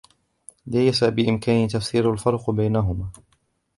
[0.67, 3.09] ليس بإمكاني تفسير الفرق بينهما.